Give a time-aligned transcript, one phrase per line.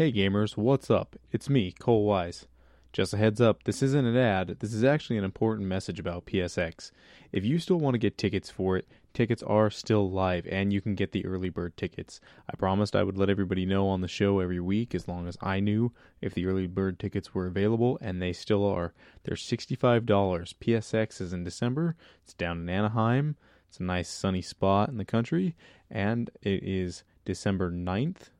[0.00, 1.14] Hey gamers, what's up?
[1.30, 2.46] It's me, Cole Wise.
[2.90, 6.24] Just a heads up, this isn't an ad, this is actually an important message about
[6.24, 6.90] PSX.
[7.32, 10.80] If you still want to get tickets for it, tickets are still live and you
[10.80, 12.18] can get the early bird tickets.
[12.50, 15.36] I promised I would let everybody know on the show every week as long as
[15.42, 15.92] I knew
[16.22, 18.94] if the early bird tickets were available, and they still are.
[19.24, 20.06] They're $65.
[20.06, 21.94] PSX is in December,
[22.24, 23.36] it's down in Anaheim.
[23.68, 25.56] It's a nice sunny spot in the country,
[25.90, 28.30] and it is December 9th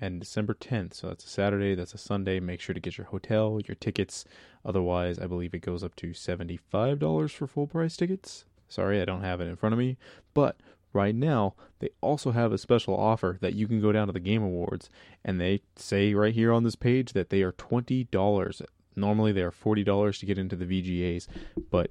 [0.00, 0.94] and December 10th.
[0.94, 2.40] So that's a Saturday, that's a Sunday.
[2.40, 4.24] Make sure to get your hotel, your tickets.
[4.64, 8.44] Otherwise, I believe it goes up to $75 for full price tickets.
[8.68, 9.98] Sorry, I don't have it in front of me.
[10.34, 10.56] But
[10.92, 14.20] right now, they also have a special offer that you can go down to the
[14.20, 14.88] Game Awards
[15.24, 18.62] and they say right here on this page that they are $20.
[18.94, 21.26] Normally, they are $40 to get into the VGAs,
[21.70, 21.90] but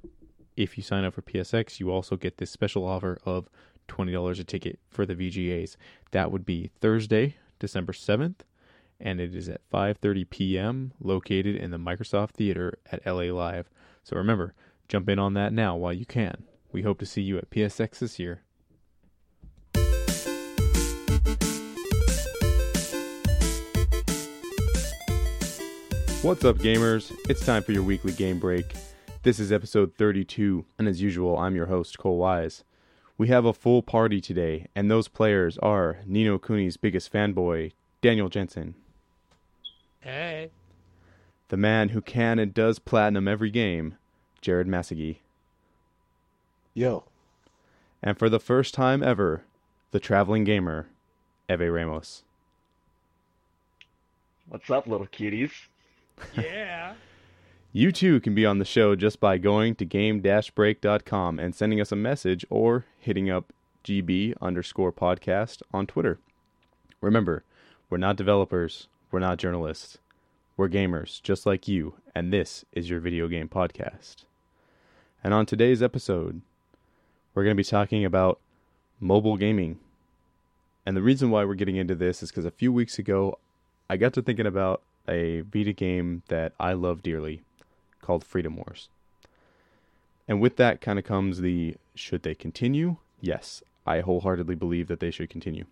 [0.55, 3.49] if you sign up for PSX, you also get this special offer of
[3.87, 5.75] $20 a ticket for the VGAs.
[6.11, 8.39] That would be Thursday, December 7th,
[8.99, 10.93] and it is at 5:30 p.m.
[10.99, 13.69] located in the Microsoft Theater at LA Live.
[14.03, 14.55] So remember,
[14.89, 16.43] jump in on that now while you can.
[16.71, 18.41] We hope to see you at PSX this year.
[26.23, 27.15] What's up, gamers?
[27.29, 28.73] It's time for your weekly game break.
[29.21, 32.63] This is episode 32, and as usual, I'm your host, Cole Wise.
[33.21, 37.71] We have a full party today, and those players are Ni no Kuni's biggest fanboy,
[38.01, 38.73] Daniel Jensen.
[39.99, 40.49] Hey.
[41.49, 43.95] The man who can and does platinum every game,
[44.41, 45.17] Jared Masagi.
[46.73, 47.03] Yo.
[48.01, 49.43] And for the first time ever,
[49.91, 50.87] the traveling gamer,
[51.47, 52.23] Eve Ramos.
[54.49, 55.51] What's up, little cuties?
[56.35, 56.95] Yeah.
[57.73, 61.93] You too can be on the show just by going to game-break.com and sending us
[61.93, 63.53] a message or hitting up
[63.85, 66.19] GB underscore podcast on Twitter.
[66.99, 67.45] Remember,
[67.89, 69.99] we're not developers, we're not journalists.
[70.57, 74.25] We're gamers just like you, and this is your video game podcast.
[75.23, 76.41] And on today's episode,
[77.33, 78.41] we're going to be talking about
[78.99, 79.79] mobile gaming.
[80.85, 83.39] And the reason why we're getting into this is because a few weeks ago,
[83.89, 87.43] I got to thinking about a Vita game that I love dearly
[88.01, 88.89] called Freedom Wars.
[90.27, 92.97] And with that kind of comes the should they continue?
[93.19, 95.65] Yes, I wholeheartedly believe that they should continue.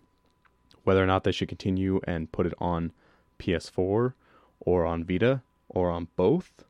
[0.84, 2.92] Whether or not they should continue and put it on
[3.38, 4.12] PS4
[4.60, 6.64] or on Vita or on both,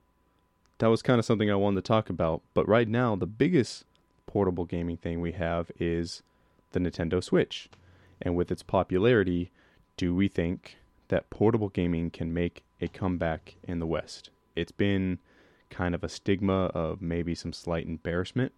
[0.78, 2.42] that was kind of something I wanted to talk about.
[2.54, 3.84] But right now, the biggest
[4.26, 6.22] portable gaming thing we have is
[6.72, 7.68] the Nintendo Switch.
[8.22, 9.50] And with its popularity,
[9.96, 10.76] do we think
[11.10, 14.30] that portable gaming can make a comeback in the West.
[14.56, 15.18] It's been
[15.70, 18.52] kind of a stigma of maybe some slight embarrassment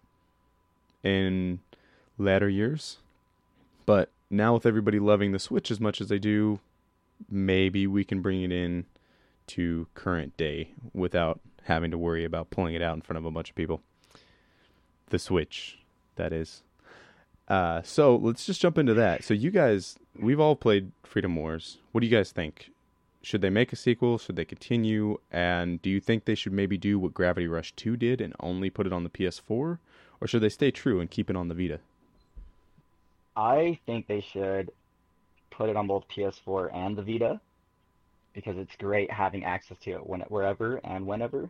[1.03, 1.59] in
[2.17, 2.97] latter years.
[3.85, 6.59] But now with everybody loving the Switch as much as they do,
[7.29, 8.85] maybe we can bring it in
[9.47, 13.31] to current day without having to worry about pulling it out in front of a
[13.31, 13.81] bunch of people.
[15.09, 15.79] The Switch,
[16.15, 16.63] that is.
[17.47, 19.23] Uh, so let's just jump into that.
[19.23, 21.77] So you guys, we've all played Freedom Wars.
[21.91, 22.71] What do you guys think?
[23.23, 24.17] Should they make a sequel?
[24.17, 25.17] Should they continue?
[25.31, 28.69] And do you think they should maybe do what Gravity Rush 2 did and only
[28.69, 29.79] put it on the PS4?
[30.19, 31.79] Or should they stay true and keep it on the Vita?
[33.35, 34.71] I think they should
[35.51, 37.39] put it on both PS4 and the Vita
[38.33, 41.49] because it's great having access to it when, wherever and whenever.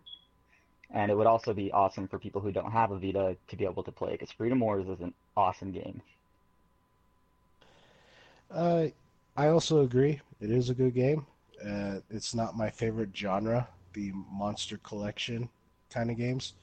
[0.92, 3.66] And it would also be awesome for people who don't have a Vita to be
[3.66, 6.04] able to play because Freedom Wars is an awesome game.
[8.52, 8.88] Uh,
[9.36, 10.22] I also agree.
[10.40, 11.26] It is a good game.
[11.66, 15.50] Uh, it's not my favorite genre, the monster collection
[15.90, 16.54] kind of games.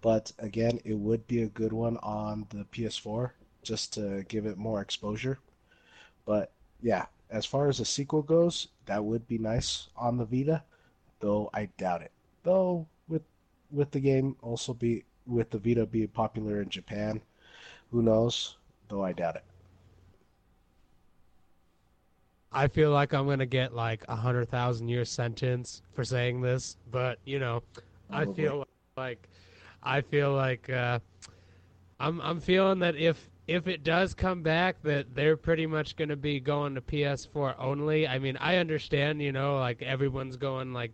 [0.00, 4.58] But again, it would be a good one on the PS4 just to give it
[4.58, 5.38] more exposure.
[6.24, 10.62] But yeah, as far as a sequel goes, that would be nice on the Vita,
[11.20, 12.12] though I doubt it.
[12.42, 13.22] Though with
[13.70, 17.22] with the game also be with the Vita being popular in Japan,
[17.90, 18.56] who knows?
[18.88, 19.44] Though I doubt it.
[22.52, 26.76] I feel like I'm gonna get like a hundred thousand year sentence for saying this,
[26.90, 27.62] but you know,
[28.10, 28.66] I feel
[28.96, 29.28] like
[29.82, 30.98] I feel like uh,
[31.98, 36.16] I'm I'm feeling that if if it does come back, that they're pretty much gonna
[36.16, 38.06] be going to PS4 only.
[38.06, 40.92] I mean, I understand, you know, like everyone's going like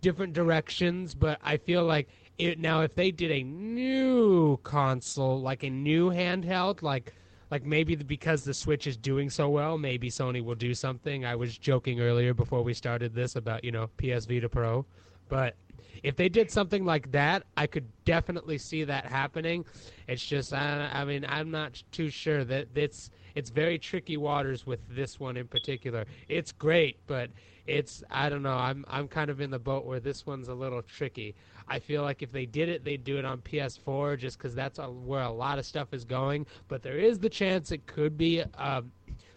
[0.00, 2.08] different directions, but I feel like
[2.38, 7.14] it now if they did a new console, like a new handheld, like
[7.50, 11.24] like maybe because the Switch is doing so well, maybe Sony will do something.
[11.24, 14.84] I was joking earlier before we started this about you know PS Vita Pro,
[15.28, 15.56] but
[16.02, 19.64] if they did something like that, I could definitely see that happening.
[20.06, 24.66] It's just I, I mean I'm not too sure that it's it's very tricky waters
[24.66, 26.04] with this one in particular.
[26.28, 27.30] It's great, but
[27.66, 28.56] it's I don't know.
[28.56, 31.34] I'm I'm kind of in the boat where this one's a little tricky.
[31.68, 34.78] I feel like if they did it, they'd do it on PS4 just because that's
[34.78, 36.46] a, where a lot of stuff is going.
[36.68, 38.90] But there is the chance it could be um,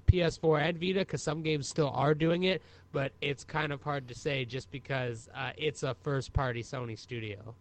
[0.07, 2.62] PS4 and Vita because some games still are doing it.
[2.94, 7.56] But it's kind of hard to say just because uh, it's a first-party Sony studio.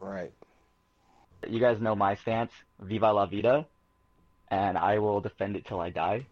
[0.00, 0.32] Right.
[1.48, 3.66] You guys know my stance, Viva la Vida,
[4.48, 6.26] and I will defend it till I die.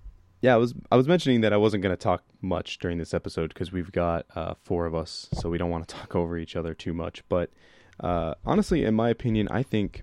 [0.42, 3.14] Yeah, I was I was mentioning that I wasn't going to talk much during this
[3.14, 6.36] episode because we've got uh, four of us, so we don't want to talk over
[6.36, 7.22] each other too much.
[7.28, 7.50] But
[8.00, 10.02] uh, honestly, in my opinion, I think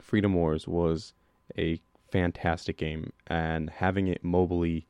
[0.00, 1.12] Freedom Wars was
[1.58, 1.80] a
[2.12, 4.84] fantastic game, and having it mobily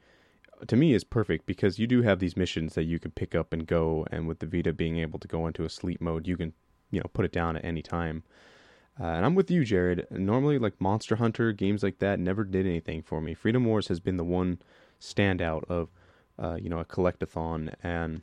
[0.66, 3.54] to me is perfect because you do have these missions that you can pick up
[3.54, 6.36] and go, and with the Vita being able to go into a sleep mode, you
[6.36, 6.52] can
[6.90, 8.22] you know put it down at any time.
[9.00, 10.06] Uh, and I'm with you, Jared.
[10.10, 13.34] Normally, like Monster Hunter games like that never did anything for me.
[13.34, 14.60] Freedom Wars has been the one
[15.00, 15.88] standout of,
[16.38, 18.22] uh, you know, a collectathon, and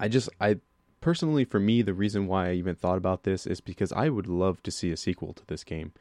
[0.00, 0.56] I just, I
[1.00, 4.26] personally, for me, the reason why I even thought about this is because I would
[4.26, 5.92] love to see a sequel to this game.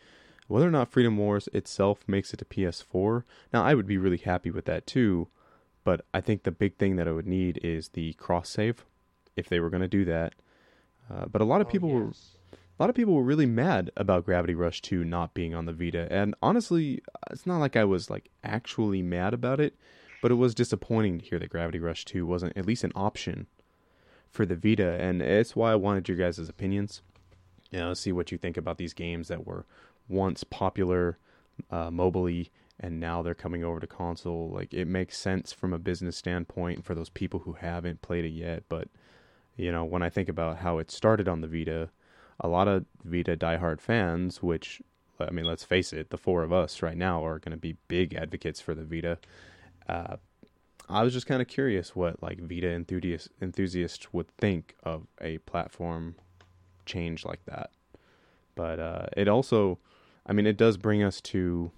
[0.48, 4.18] Whether or not Freedom Wars itself makes it to PS4, now I would be really
[4.18, 5.28] happy with that too.
[5.84, 8.86] But I think the big thing that I would need is the cross save,
[9.36, 10.34] if they were going to do that.
[11.10, 12.32] Uh, but a lot of Oh, people were yes.
[12.82, 15.72] A lot of people were really mad about Gravity Rush 2 not being on the
[15.72, 16.08] Vita.
[16.10, 19.76] And honestly, it's not like I was like actually mad about it,
[20.20, 23.46] but it was disappointing to hear that Gravity Rush 2 wasn't at least an option
[24.32, 24.98] for the Vita.
[25.00, 27.04] And it's why I wanted your guys' opinions.
[27.70, 29.68] You know, see what you think about these games that were
[30.10, 31.20] once popular
[31.70, 32.50] uh, mobily
[32.80, 34.50] and now they're coming over to console.
[34.52, 38.30] Like it makes sense from a business standpoint for those people who haven't played it
[38.30, 38.88] yet, but
[39.56, 41.92] you know, when I think about how it started on the Vita,
[42.42, 44.82] a lot of Vita diehard fans, which
[45.20, 47.78] I mean, let's face it, the four of us right now are going to be
[47.88, 49.20] big advocates for the Vita.
[49.88, 50.18] Uh,
[50.90, 55.38] I was just kind of curious what like Vita enthusiasts enthusiasts would think of a
[55.40, 56.16] platform
[56.86, 57.72] change like that.
[58.56, 59.80] But uh, it also,
[60.26, 61.72] I mean, it does bring us to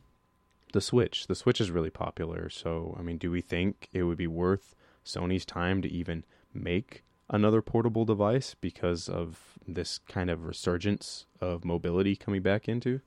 [0.71, 1.27] the Switch.
[1.27, 4.75] The Switch is really popular, so I mean, do we think it would be worth
[5.05, 6.23] Sony's time to even
[6.53, 13.01] make another portable device because of this kind of resurgence of mobility coming back into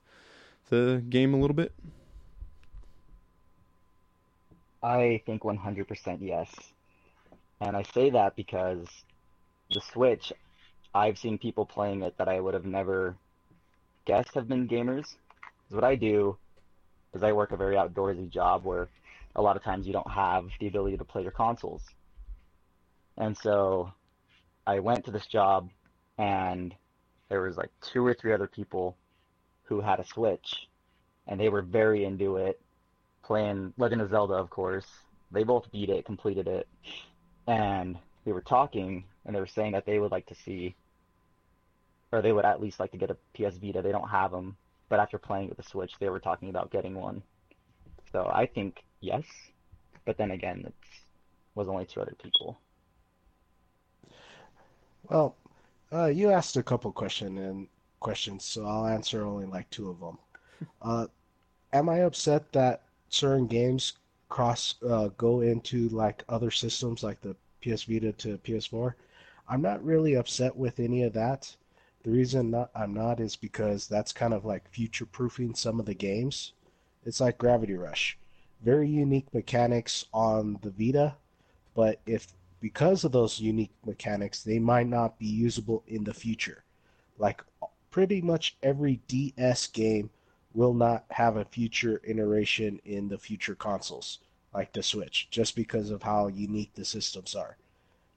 [0.69, 1.73] the game a little bit?
[4.83, 6.49] I think 100% yes.
[7.59, 8.87] And I say that because
[9.71, 10.31] the Switch,
[10.93, 13.15] I've seen people playing it that I would have never
[14.05, 15.15] guessed have been gamers.
[15.69, 16.37] what I do
[17.13, 18.87] is I work a very outdoorsy job where
[19.35, 21.83] a lot of times you don't have the ability to play your consoles.
[23.17, 23.91] And so
[24.65, 25.69] I went to this job
[26.17, 26.73] and
[27.29, 28.95] there was like two or three other people
[29.63, 30.67] who had a Switch
[31.27, 32.59] and they were very into it
[33.27, 34.87] playing Legend of Zelda, of course.
[35.31, 36.67] They both beat it, completed it,
[37.45, 40.75] and they were talking, and they were saying that they would like to see,
[42.13, 43.81] or they would at least like to get a PS Vita.
[43.81, 44.55] They don't have them,
[44.87, 47.21] but after playing with the Switch, they were talking about getting one.
[48.13, 49.25] So I think yes,
[50.05, 50.73] but then again, it
[51.53, 52.57] was only two other people.
[55.09, 55.35] Well,
[55.91, 57.67] uh, you asked a couple question and
[57.99, 60.17] questions, so I'll answer only like two of them.
[60.81, 61.05] Uh,
[61.71, 63.93] am I upset that certain games
[64.27, 68.95] cross uh, go into like other systems like the PS Vita to PS4?
[69.47, 71.55] I'm not really upset with any of that.
[72.03, 75.93] The reason not, I'm not is because that's kind of like future-proofing some of the
[75.93, 76.53] games.
[77.05, 78.17] It's like Gravity Rush.
[78.63, 81.15] Very unique mechanics on the Vita,
[81.75, 82.27] but if
[82.59, 86.63] because of those unique mechanics, they might not be usable in the future.
[87.17, 87.43] Like
[87.91, 90.09] pretty much every DS game
[90.53, 94.19] will not have a future iteration in the future consoles,
[94.53, 97.57] like the Switch, just because of how unique the systems are.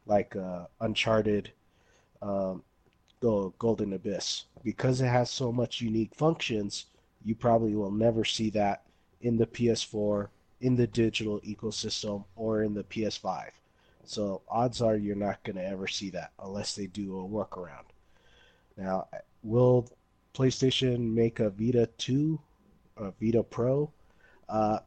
[0.07, 1.53] Like uh, Uncharted,
[2.23, 2.63] um,
[3.21, 6.87] the Golden Abyss, because it has so much unique functions,
[7.23, 8.85] you probably will never see that
[9.21, 10.29] in the PS4,
[10.63, 13.51] in the digital ecosystem, or in the PS5.
[14.05, 17.85] So odds are you're not going to ever see that unless they do a workaround.
[18.77, 19.09] Now,
[19.43, 19.89] will
[20.35, 22.41] PlayStation make a Vita 2,
[22.97, 23.93] a Vita Pro?
[24.49, 24.81] Uh,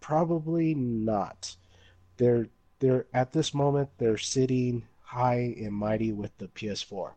[0.00, 1.56] probably not.
[2.16, 2.48] They're
[2.80, 7.12] they're at this moment they're sitting high and mighty with the PS4,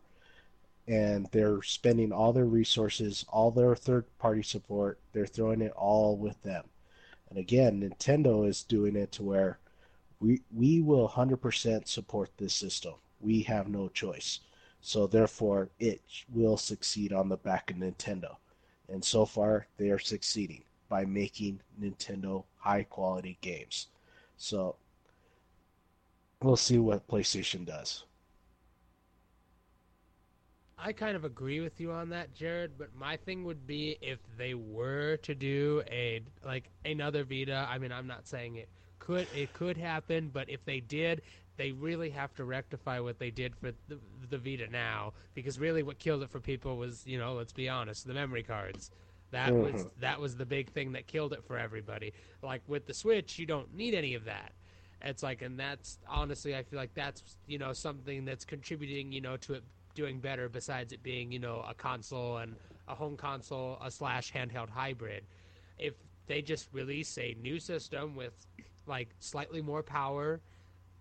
[0.86, 5.00] and they're spending all their resources, all their third-party support.
[5.12, 6.64] They're throwing it all with them.
[7.28, 9.58] And again, Nintendo is doing it to where
[10.20, 12.94] we we will 100% support this system.
[13.20, 14.40] We have no choice.
[14.80, 16.00] So therefore, it
[16.32, 18.36] will succeed on the back of Nintendo.
[18.88, 23.88] And so far, they are succeeding by making Nintendo high quality games.
[24.36, 24.76] So
[26.42, 28.04] we'll see what PlayStation does.
[30.80, 32.78] I kind of agree with you on that, Jared.
[32.78, 37.66] But my thing would be if they were to do a like another Vita.
[37.68, 38.68] I mean, I'm not saying it
[39.08, 41.22] could it could happen, but if they did,
[41.56, 43.98] they really have to rectify what they did for the,
[44.30, 47.68] the Vita now, because really what killed it for people was, you know, let's be
[47.68, 48.90] honest, the memory cards.
[49.30, 49.90] That was Mhm.
[50.00, 52.14] that was the big thing that killed it for everybody.
[52.42, 54.52] Like with the Switch, you don't need any of that.
[55.02, 59.20] It's like, and that's honestly, I feel like that's you know something that's contributing, you
[59.20, 60.48] know, to it doing better.
[60.48, 62.56] Besides it being, you know, a console and
[62.88, 65.26] a home console, a slash handheld hybrid.
[65.78, 65.94] If
[66.26, 68.46] they just release a new system with
[68.88, 70.40] like slightly more power,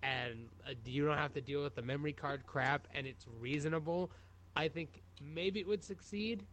[0.03, 4.11] and uh, you don't have to deal with the memory card crap, and it's reasonable,
[4.55, 6.45] I think maybe it would succeed.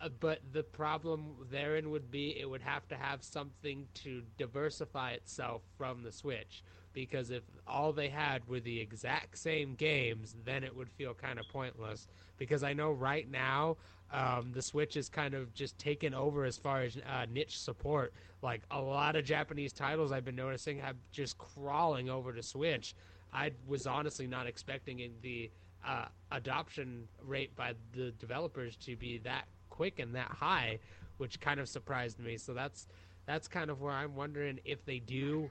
[0.00, 5.12] Uh, but the problem therein would be it would have to have something to diversify
[5.12, 6.62] itself from the Switch.
[6.96, 11.38] Because if all they had were the exact same games, then it would feel kind
[11.38, 12.08] of pointless.
[12.38, 13.76] Because I know right now
[14.10, 18.14] um, the Switch is kind of just taken over as far as uh, niche support.
[18.40, 22.94] Like a lot of Japanese titles I've been noticing have just crawling over to Switch.
[23.30, 25.50] I was honestly not expecting the
[25.86, 30.78] uh, adoption rate by the developers to be that quick and that high,
[31.18, 32.38] which kind of surprised me.
[32.38, 32.86] So that's
[33.26, 35.50] that's kind of where I'm wondering if they do,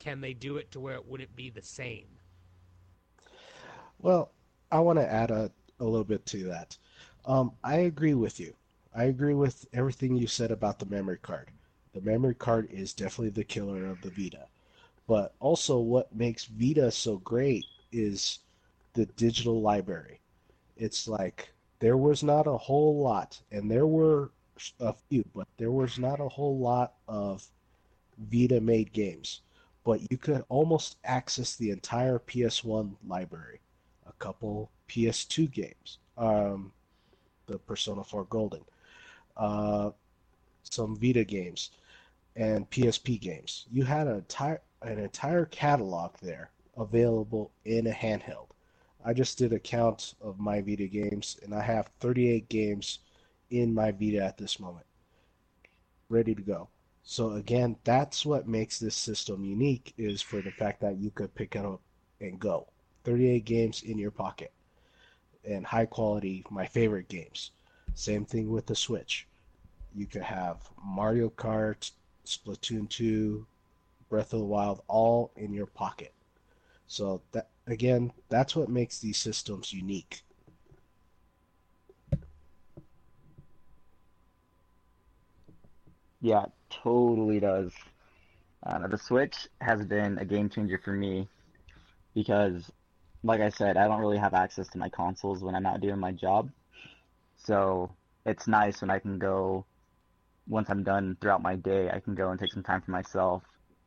[0.00, 2.18] can they do it to where it wouldn't be the same?
[4.00, 4.32] Well,
[4.72, 6.76] I want to add a, a little bit to that.
[7.24, 8.54] Um, I agree with you.
[8.94, 11.50] I agree with everything you said about the memory card.
[11.92, 14.48] The memory card is definitely the killer of the Vita.
[15.06, 18.40] But also, what makes Vita so great is
[18.94, 20.20] the digital library.
[20.76, 24.30] It's like there was not a whole lot, and there were
[24.80, 27.46] a few, but there was not a whole lot of
[28.18, 29.42] Vita made games.
[29.84, 33.60] But you could almost access the entire PS1 library
[34.06, 36.72] a couple PS2 games, um,
[37.46, 38.60] the Persona 4 Golden,
[39.36, 39.90] uh,
[40.64, 41.70] some Vita games,
[42.36, 43.66] and PSP games.
[43.70, 48.48] You had an entire an entire catalog there available in a handheld.
[49.04, 53.00] I just did a count of my Vita games, and I have 38 games
[53.50, 54.86] in my Vita at this moment,
[56.08, 56.68] ready to go.
[57.02, 61.34] So again, that's what makes this system unique is for the fact that you could
[61.34, 61.80] pick it up
[62.20, 62.68] and go.
[63.04, 64.52] 38 games in your pocket.
[65.44, 67.50] And high quality my favorite games.
[67.94, 69.26] Same thing with the switch.
[69.94, 71.90] You could have mario kart
[72.24, 73.46] splatoon 2
[74.08, 76.12] breath of the wild all in your pocket.
[76.86, 80.22] So that again that's what makes these systems unique.
[86.20, 87.72] Yeah, totally does.
[88.64, 91.28] Uh, the Switch has been a game changer for me
[92.14, 92.70] because,
[93.22, 95.98] like I said, I don't really have access to my consoles when I'm not doing
[95.98, 96.50] my job.
[97.36, 97.90] So
[98.26, 99.64] it's nice when I can go,
[100.46, 103.42] once I'm done throughout my day, I can go and take some time for myself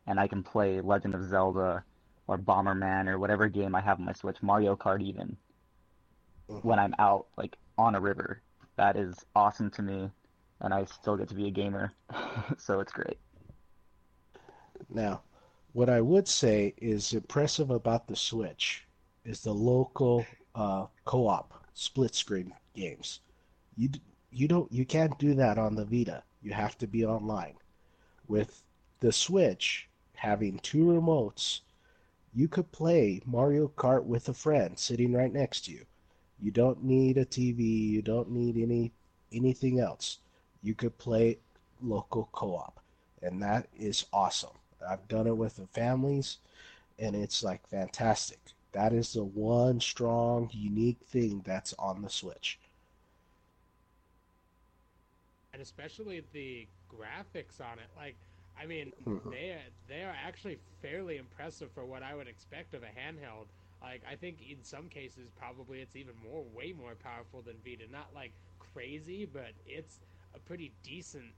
[0.08, 1.84] and I can play Legend of Zelda
[2.28, 5.38] or Bomberman or whatever game I have on my Switch, Mario Kart even,
[6.48, 8.42] when I'm out, like on a river.
[8.76, 10.10] That is awesome to me,
[10.62, 11.94] and I still get to be a gamer,
[12.58, 13.18] so it's great.
[14.90, 15.22] Now,
[15.74, 18.86] what I would say is impressive about the Switch
[19.26, 23.20] is the local uh, co-op split screen games.
[23.76, 23.90] You
[24.32, 26.24] you don't you can't do that on the Vita.
[26.42, 27.56] You have to be online.
[28.28, 28.64] With
[29.00, 31.62] the Switch having two remotes,
[32.34, 35.86] you could play Mario Kart with a friend sitting right next to you.
[36.40, 38.92] You don't need a TV, you don't need any
[39.32, 40.20] anything else.
[40.64, 41.40] You could play
[41.82, 42.82] local co-op,
[43.22, 44.58] and that is awesome.
[44.88, 46.40] I've done it with the families,
[47.00, 48.40] and it's like fantastic.
[48.74, 52.60] That is the one strong, unique thing that's on the Switch.
[55.54, 57.90] and especially the graphics on it.
[57.96, 58.18] Like,
[58.58, 59.30] I mean, Mhm.
[59.30, 63.48] they they are actually fairly impressive for what I would expect of a handheld.
[63.82, 67.88] Like, I think in some cases probably it's even more, way more powerful than Vita.
[67.90, 70.02] Not like crazy, but it's
[70.36, 71.34] a pretty decent,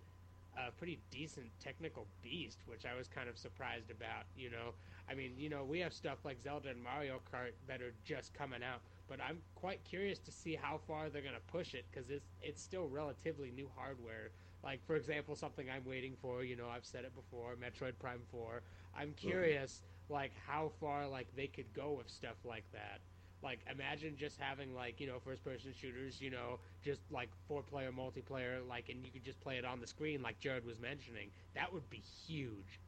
[0.57, 4.25] a pretty decent technical beast, which I was kind of surprised about.
[4.35, 4.73] You know,
[5.09, 8.33] I mean, you know, we have stuff like Zelda and Mario Kart that are just
[8.33, 11.85] coming out, but I'm quite curious to see how far they're going to push it
[11.91, 14.31] because it's it's still relatively new hardware.
[14.63, 16.43] Like for example, something I'm waiting for.
[16.43, 17.55] You know, I've said it before.
[17.55, 18.63] Metroid Prime Four.
[18.97, 23.01] I'm curious, like how far like they could go with stuff like that.
[23.43, 27.61] Like imagine just having like you know first person shooters you know just like four
[27.61, 30.79] player multiplayer like and you could just play it on the screen like jared was
[30.79, 32.79] mentioning that would be huge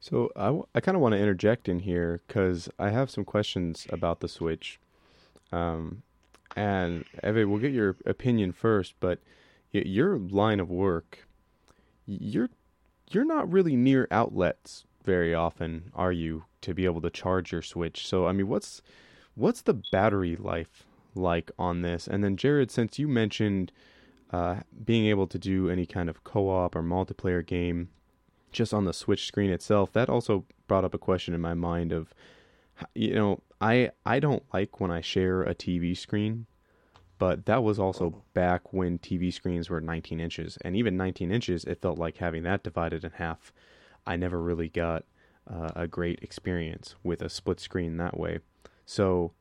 [0.00, 3.24] So I, w- I kind of want to interject in here because I have some
[3.24, 4.78] questions about the Switch.
[5.52, 6.02] Um,
[6.54, 9.20] and Eve, we'll get your opinion first, but
[9.72, 11.26] your line of work,
[12.06, 12.50] you're
[13.10, 17.62] you're not really near outlets very often, are you, to be able to charge your
[17.62, 18.06] Switch?
[18.06, 18.82] So I mean, what's
[19.34, 20.84] what's the battery life
[21.14, 22.06] like on this?
[22.06, 23.72] And then Jared, since you mentioned
[24.32, 27.88] uh, being able to do any kind of co-op or multiplayer game
[28.52, 31.92] just on the Switch screen itself, that also brought up a question in my mind
[31.92, 32.12] of,
[32.94, 36.46] you know, I I don't like when I share a TV screen,
[37.18, 41.64] but that was also back when TV screens were 19 inches, and even 19 inches,
[41.64, 43.52] it felt like having that divided in half.
[44.06, 45.04] I never really got
[45.50, 48.40] uh, a great experience with a split screen that way.
[48.84, 49.32] So,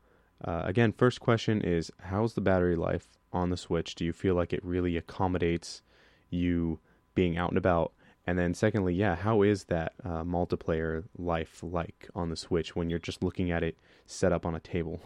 [0.43, 3.95] uh, again, first question is, how's the battery life on the Switch?
[3.95, 5.81] Do you feel like it really accommodates
[6.29, 6.79] you
[7.13, 7.93] being out and about?
[8.27, 12.89] And then, secondly, yeah, how is that uh, multiplayer life like on the Switch when
[12.89, 15.01] you're just looking at it set up on a table?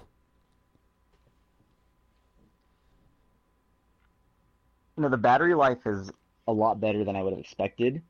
[4.96, 6.12] You know, the battery life is
[6.48, 8.02] a lot better than I would have expected.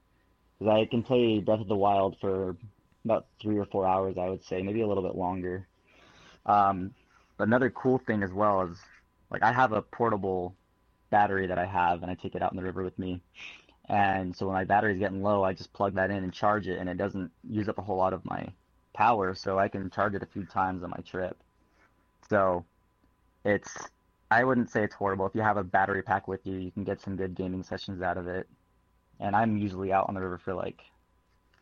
[0.60, 2.58] Because I can play Breath of the Wild for
[3.06, 5.66] about three or four hours, I would say, maybe a little bit longer.
[6.46, 6.94] Um,
[7.38, 8.78] another cool thing as well is,
[9.32, 10.54] like, I have a portable
[11.10, 13.22] battery that I have, and I take it out in the river with me.
[13.88, 16.78] And so when my battery's getting low, I just plug that in and charge it,
[16.78, 18.48] and it doesn't use up a whole lot of my
[18.94, 21.38] power, so I can charge it a few times on my trip.
[22.30, 22.66] So
[23.46, 23.76] it's,
[24.30, 25.26] I wouldn't say it's horrible.
[25.26, 28.02] If you have a battery pack with you, you can get some good gaming sessions
[28.02, 28.48] out of it.
[29.20, 30.82] And I'm usually out on the river for like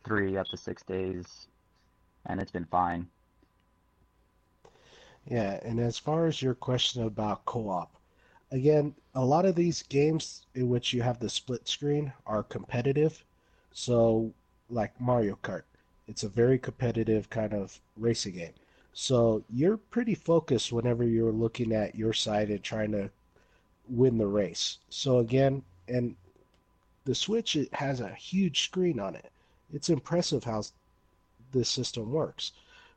[0.04, 1.48] three up to six days,
[2.26, 3.08] and it's been fine.
[5.26, 7.94] Yeah, and as far as your question about co-op,
[8.50, 13.22] again, a lot of these games in which you have the split screen are competitive.
[13.72, 14.32] So,
[14.70, 15.64] like Mario Kart,
[16.06, 18.54] it's a very competitive kind of racing game.
[18.94, 23.10] So, you're pretty focused whenever you're looking at your side and trying to
[23.88, 24.78] win the race.
[24.88, 26.16] So, again, and
[27.08, 29.32] the Switch it has a huge screen on it.
[29.72, 30.62] It's impressive how
[31.52, 32.52] this system works.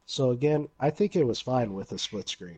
[0.05, 2.57] So, again, I think it was fine with a split screen.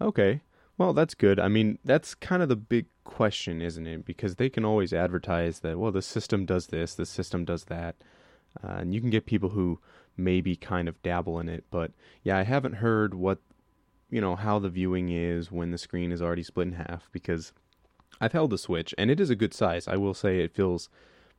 [0.00, 0.40] Okay.
[0.78, 1.38] Well, that's good.
[1.38, 4.06] I mean, that's kind of the big question, isn't it?
[4.06, 7.96] Because they can always advertise that, well, the system does this, the system does that.
[8.62, 9.78] Uh, and you can get people who
[10.16, 11.64] maybe kind of dabble in it.
[11.70, 11.90] But
[12.22, 13.40] yeah, I haven't heard what,
[14.08, 17.52] you know, how the viewing is when the screen is already split in half because
[18.20, 19.88] I've held the Switch and it is a good size.
[19.88, 20.88] I will say it feels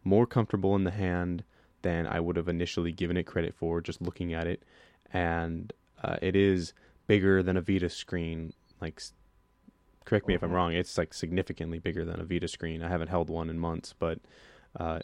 [0.04, 1.44] more comfortable in the hand
[1.82, 4.64] than I would have initially given it credit for just looking at it.
[5.12, 5.72] And
[6.04, 6.74] uh, it is
[7.08, 8.54] bigger than a Vita screen.
[8.82, 9.02] Like,
[10.04, 12.84] correct me if I'm wrong, it's like significantly bigger than a Vita screen.
[12.84, 14.20] I haven't held one in months, but
[14.80, 15.00] uh,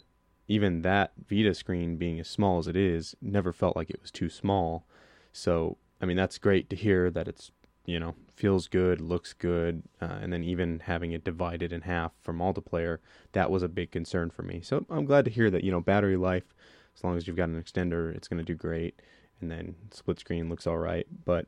[0.48, 4.10] even that Vita screen being as small as it is, never felt like it was
[4.10, 4.84] too small.
[5.32, 7.50] So, I mean, that's great to hear that it's,
[7.84, 12.12] you know, feels good, looks good, uh, and then even having it divided in half
[12.20, 12.98] for multiplayer,
[13.32, 14.60] that was a big concern for me.
[14.62, 16.54] So I'm glad to hear that, you know, battery life,
[16.96, 19.00] as long as you've got an extender, it's going to do great.
[19.40, 21.06] And then split screen looks all right.
[21.24, 21.46] But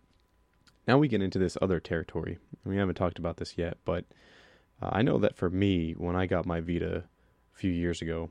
[0.89, 2.39] now we get into this other territory.
[2.65, 4.05] We haven't talked about this yet, but
[4.83, 7.05] uh, I know that for me, when I got my Vita
[7.55, 8.31] a few years ago,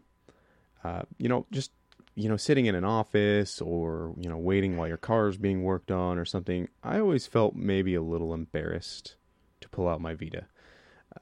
[0.83, 1.71] uh, you know, just
[2.15, 5.63] you know, sitting in an office or you know, waiting while your car is being
[5.63, 9.15] worked on or something, I always felt maybe a little embarrassed
[9.61, 10.45] to pull out my Vita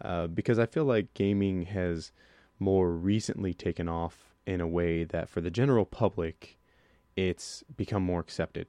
[0.02, 2.12] uh, because I feel like gaming has
[2.60, 6.58] more recently taken off in a way that for the general public,
[7.16, 8.68] it's become more accepted.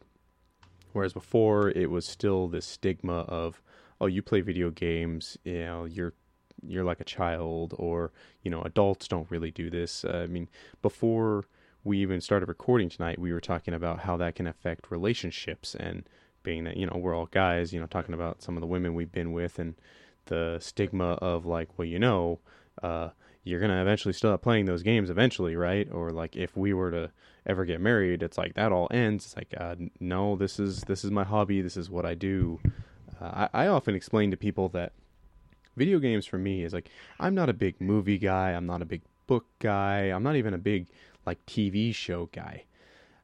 [0.93, 3.63] Whereas before, it was still this stigma of,
[4.01, 6.15] oh, you play video games, you know, you're
[6.65, 10.05] you're like a child, or you know, adults don't really do this.
[10.05, 10.49] Uh, I mean,
[10.81, 11.45] before
[11.85, 16.09] we even started recording tonight, we were talking about how that can affect relationships, and
[16.43, 18.95] being that you know we're all guys, you know, talking about some of the women
[18.95, 19.75] we've been with, and
[20.27, 22.39] the stigma of like, well, you know,
[22.83, 23.11] uh,
[23.45, 25.89] you're gonna eventually still stop playing those games eventually, right?
[25.91, 27.11] Or like if we were to
[27.47, 29.27] ever get married, it's like that all ends.
[29.27, 31.61] It's like, uh, no, this is this is my hobby.
[31.61, 32.61] This is what I do.
[33.21, 34.93] Uh, I, I often explain to people that
[35.77, 38.53] video games for me is like I'm not a big movie guy.
[38.53, 40.05] I'm not a big book guy.
[40.05, 40.87] I'm not even a big
[41.27, 42.65] like TV show guy.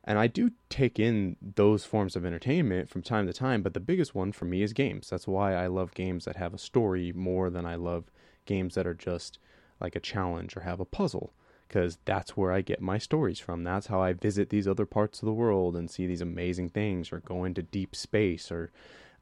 [0.04, 3.80] And I do take in those forms of entertainment from time to time, but the
[3.80, 5.10] biggest one for me is games.
[5.10, 8.10] That's why I love games that have a story more than I love
[8.46, 9.38] games that are just
[9.80, 11.34] like a challenge or have a puzzle.
[11.68, 13.62] because that's where I get my stories from.
[13.62, 17.12] That's how I visit these other parts of the world and see these amazing things,
[17.12, 18.72] or go into deep space, or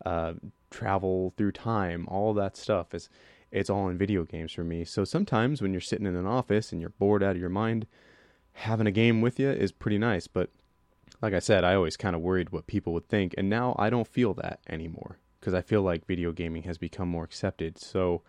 [0.04, 0.34] uh,
[0.70, 2.06] travel through time.
[2.08, 3.08] All that stuff is
[3.50, 4.84] it's all in video games for me.
[4.84, 7.86] So sometimes when you're sitting in an office and you're bored out of your mind,
[8.56, 10.26] having a game with you is pretty nice.
[10.26, 10.50] But
[11.22, 13.90] like I said, I always kind of worried what people would think, and now I
[13.90, 17.78] don't feel that anymore because I feel like video gaming has become more accepted.
[17.78, 18.22] So,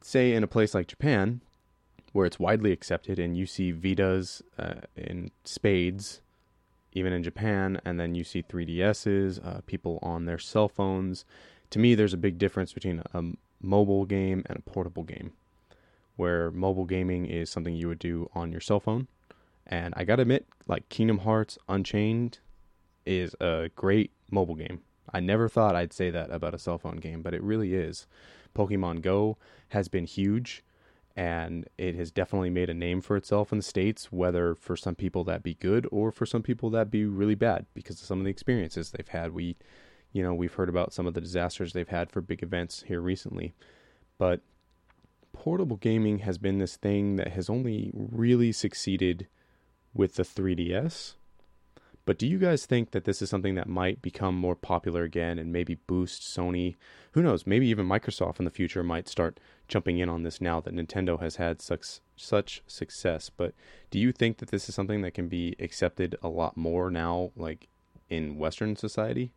[0.00, 1.40] say in a place like Japan,
[2.12, 6.20] where it's widely accepted, and you see Vitas uh, in spades,
[6.92, 11.24] even in Japan, and then you see 3DSs, uh, people on their cell phones.
[11.70, 13.22] To me, there's a big difference between a
[13.60, 15.32] mobile game and a portable game,
[16.16, 19.08] where mobile gaming is something you would do on your cell phone.
[19.66, 22.38] And I gotta admit, like Kingdom Hearts Unchained
[23.06, 24.80] is a great mobile game.
[25.12, 28.06] I never thought I'd say that about a cell phone game, but it really is.
[28.54, 29.36] Pokemon Go
[29.68, 30.62] has been huge
[31.16, 34.96] and it has definitely made a name for itself in the states whether for some
[34.96, 38.18] people that be good or for some people that be really bad because of some
[38.18, 39.56] of the experiences they've had we
[40.14, 43.00] you know, we've heard about some of the disasters they've had for big events here
[43.00, 43.52] recently.
[44.16, 44.40] But
[45.32, 49.26] portable gaming has been this thing that has only really succeeded
[49.94, 51.14] with the 3DS.
[52.06, 55.38] But do you guys think that this is something that might become more popular again
[55.38, 56.76] and maybe boost Sony?
[57.12, 57.46] Who knows?
[57.46, 61.18] Maybe even Microsoft in the future might start jumping in on this now that Nintendo
[61.20, 63.30] has had such such success.
[63.34, 63.54] But
[63.90, 67.30] do you think that this is something that can be accepted a lot more now,
[67.36, 67.68] like
[68.10, 69.32] in Western society?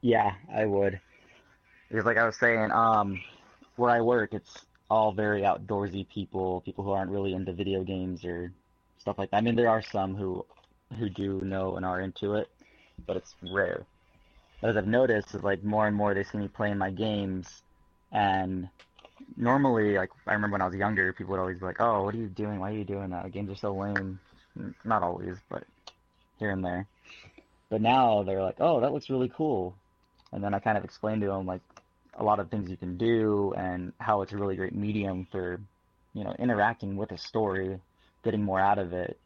[0.00, 1.00] Yeah, I would.
[1.88, 3.20] Because like I was saying, um,
[3.76, 8.24] where I work, it's all very outdoorsy people, people who aren't really into video games
[8.24, 8.52] or
[9.04, 9.38] stuff like that.
[9.38, 10.46] I mean, there are some who
[10.98, 12.48] who do know and are into it,
[13.06, 13.86] but it's rare.
[14.60, 17.62] But as I've noticed, is like more and more they see me playing my games,
[18.12, 18.68] and
[19.36, 22.14] normally, like I remember when I was younger, people would always be like, "Oh, what
[22.14, 22.60] are you doing?
[22.60, 23.30] Why are you doing that?
[23.32, 24.20] games are so lame."
[24.84, 25.64] Not always, but
[26.38, 26.86] here and there.
[27.70, 29.76] But now they're like, "Oh, that looks really cool."
[30.34, 31.62] and then I kind of explained to them like
[32.18, 35.60] a lot of things you can do and how it's a really great medium for
[36.12, 37.80] you know interacting with a story,
[38.24, 39.18] getting more out of it,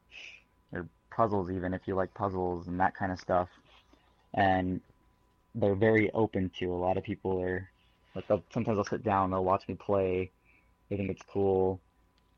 [0.73, 3.49] or puzzles even if you like puzzles and that kind of stuff.
[4.35, 4.81] And
[5.55, 6.67] they're very open to.
[6.67, 7.69] A lot of people are
[8.15, 10.31] like they'll, sometimes they'll sit down, they'll watch me play,
[10.89, 11.81] they think it's cool.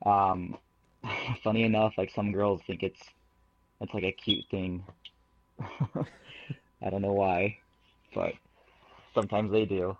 [0.06, 0.56] Um,
[1.42, 3.00] funny enough, like some girls think it's
[3.80, 4.84] it's like a cute thing.
[6.82, 7.58] I don't know why,
[8.14, 8.34] but
[9.14, 9.96] Sometimes they do.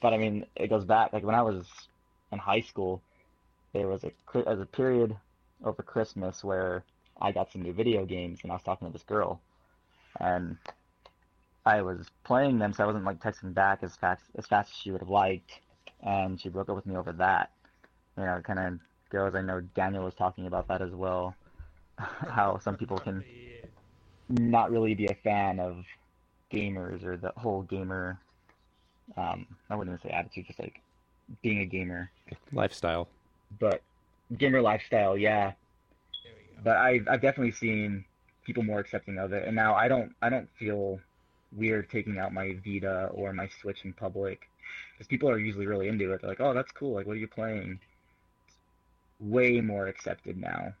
[0.00, 1.64] But I mean, it goes back like when I was
[2.32, 3.00] in high school,
[3.72, 4.12] there was a
[4.48, 5.16] as a period
[5.64, 6.84] over Christmas where
[7.20, 9.40] I got some new video games and I was talking to this girl,
[10.20, 10.56] and
[11.64, 14.76] I was playing them, so I wasn't like texting back as fast as fast as
[14.76, 15.60] she would have liked,
[16.02, 17.50] and she broke up with me over that.
[18.16, 18.78] You know, it kind of
[19.10, 19.34] goes.
[19.34, 21.34] I know Daniel was talking about that as well,
[21.98, 23.24] how some people can
[24.28, 25.84] not really be a fan of
[26.52, 28.18] gamers or the whole gamer
[29.16, 30.80] um, I wouldn't even say attitude, just like
[31.42, 32.10] being a gamer.
[32.52, 33.08] Lifestyle.
[33.58, 33.82] But
[34.38, 35.52] gamer lifestyle, yeah.
[36.62, 38.04] But I I've definitely seen
[38.44, 41.00] people more accepting of it, and now I don't I don't feel
[41.56, 44.48] weird taking out my Vita or my Switch in public
[44.92, 46.20] because people are usually really into it.
[46.20, 46.94] They're like, oh, that's cool.
[46.94, 47.78] Like, what are you playing?
[48.46, 48.56] It's
[49.20, 50.72] way more accepted now,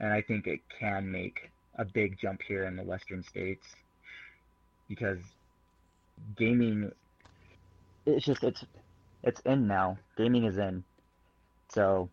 [0.00, 3.66] and I think it can make a big jump here in the Western states
[4.88, 5.18] because
[6.36, 6.90] gaming
[8.06, 8.64] it's just it's
[9.22, 9.98] it's in now.
[10.16, 10.84] Gaming is in.
[11.68, 12.08] So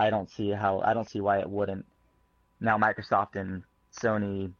[0.00, 1.84] I don't see how I don't see why it wouldn't.
[2.60, 3.62] Now Microsoft and
[3.94, 4.52] Sony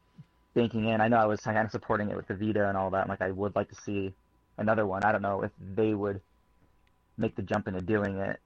[0.54, 1.00] banking in.
[1.00, 3.08] I know I was kind of supporting it with the Vita and all that.
[3.08, 4.12] Like I would like to see
[4.58, 5.04] another one.
[5.04, 6.20] I don't know if they would
[7.16, 8.38] make the jump into doing it.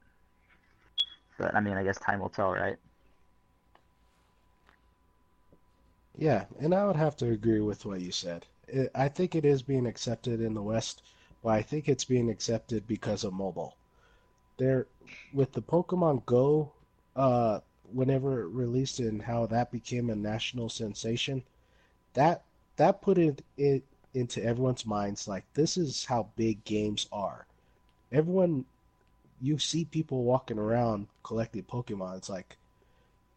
[1.38, 2.76] But I mean, I guess time will tell, right?
[6.16, 8.46] Yeah, and I would have to agree with what you said.
[8.68, 11.02] It, I think it is being accepted in the West
[11.44, 13.76] but I think it's being accepted because of mobile.
[14.56, 14.86] There,
[15.34, 16.72] with the Pokemon Go,
[17.16, 17.60] uh,
[17.92, 21.42] whenever it released and how that became a national sensation,
[22.14, 22.44] that
[22.76, 27.46] that put it, it into everyone's minds like this is how big games are.
[28.12, 28.64] Everyone,
[29.40, 32.18] you see people walking around collecting Pokemon.
[32.18, 32.56] It's like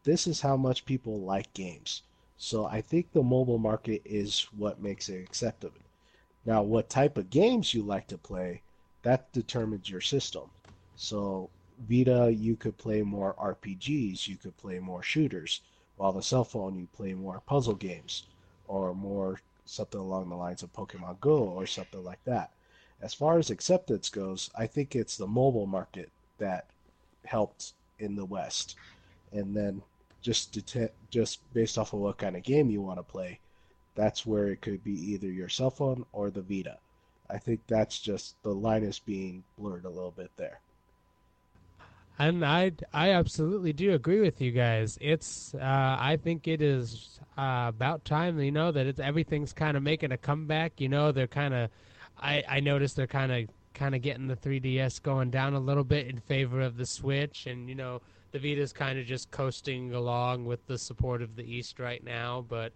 [0.04, 2.04] this is how much people like games.
[2.38, 5.82] So I think the mobile market is what makes it acceptable.
[6.46, 8.62] Now, what type of games you like to play,
[9.04, 10.50] that determines your system.
[10.96, 15.62] So, Vita, you could play more RPGs, you could play more shooters,
[15.96, 18.24] while the cell phone, you play more puzzle games
[18.68, 22.52] or more something along the lines of Pokemon Go or something like that.
[23.02, 26.70] As far as acceptance goes, I think it's the mobile market that
[27.26, 28.76] helped in the West,
[29.32, 29.82] and then
[30.22, 30.58] just
[31.12, 33.40] just based off of what kind of game you want to play,
[33.96, 36.80] that's where it could be either your cell phone or the Vita.
[37.30, 40.60] I think that's just the line is being blurred a little bit there.
[42.20, 44.98] And I, I absolutely do agree with you guys.
[45.00, 49.78] It's, uh, I think it is uh, about time, you know, that it's everything's kind
[49.78, 50.82] of making a comeback.
[50.82, 51.70] You know, they're kind of,
[52.20, 55.84] I, I noticed they're kind of, kind of getting the 3DS going down a little
[55.84, 58.02] bit in favor of the Switch, and you know,
[58.32, 62.44] the Vita's kind of just coasting along with the support of the East right now.
[62.50, 62.74] But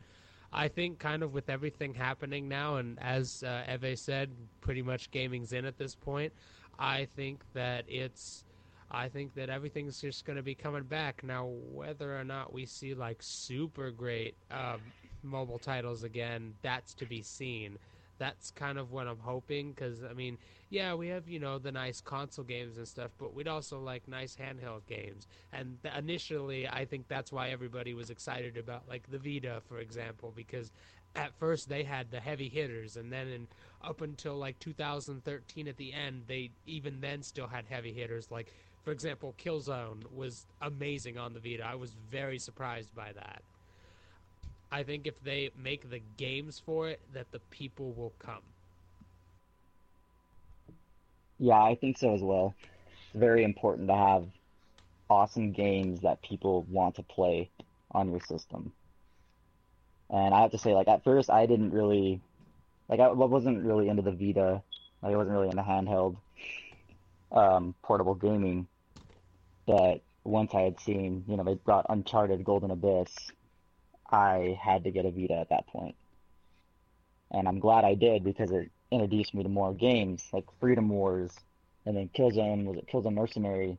[0.53, 4.29] I think, kind of with everything happening now, and as uh, Eve said,
[4.61, 6.31] pretty much gaming's in at this point.
[6.77, 8.45] I think that it's
[8.91, 11.23] I think that everything's just going to be coming back.
[11.23, 14.79] Now, whether or not we see like super great um,
[15.23, 17.77] mobile titles again, that's to be seen.
[18.17, 20.37] That's kind of what I'm hoping because, I mean,
[20.69, 24.07] yeah, we have, you know, the nice console games and stuff, but we'd also like
[24.07, 25.25] nice handheld games.
[25.51, 29.79] And th- initially, I think that's why everybody was excited about like the Vita, for
[29.79, 30.71] example, because
[31.15, 33.47] at first they had the heavy hitters and then in,
[33.83, 38.53] up until like 2013 at the end they even then still had heavy hitters like
[38.83, 41.65] for example, Killzone was amazing on the Vita.
[41.65, 43.43] I was very surprised by that.
[44.71, 48.41] I think if they make the games for it, that the people will come.
[51.37, 52.55] Yeah, I think so as well.
[53.13, 54.25] It's very important to have
[55.09, 57.49] awesome games that people want to play
[57.91, 58.71] on your system.
[60.09, 62.21] And I have to say, like at first, I didn't really,
[62.89, 64.61] like I wasn't really into the Vita.
[65.01, 66.17] Like I wasn't really into handheld
[67.31, 68.67] um, portable gaming.
[69.71, 73.31] But once I had seen, you know, they brought Uncharted Golden Abyss,
[74.11, 75.95] I had to get a Vita at that point.
[77.31, 81.31] And I'm glad I did because it introduced me to more games like Freedom Wars
[81.85, 83.77] and then Killzone, was it Killzone Mercenary?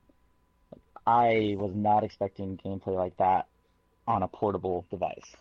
[1.06, 3.48] I was not expecting gameplay like that
[4.08, 5.36] on a portable device.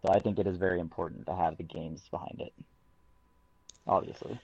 [0.00, 2.54] So I think it is very important to have the games behind it.
[3.86, 4.40] Obviously.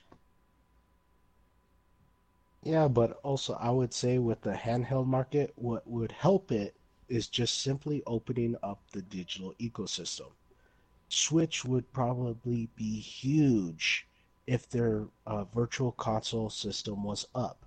[2.65, 6.75] Yeah, but also I would say with the handheld market, what would help it
[7.07, 10.31] is just simply opening up the digital ecosystem.
[11.07, 14.07] Switch would probably be huge
[14.47, 17.63] if their uh, virtual console system was up.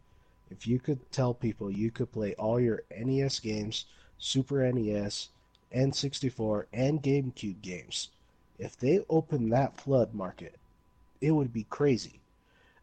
[0.50, 3.84] If you could tell people you could play all your NES games,
[4.18, 5.28] Super NES,
[5.72, 8.08] N64, and GameCube games,
[8.58, 10.58] if they open that flood market,
[11.20, 12.20] it would be crazy.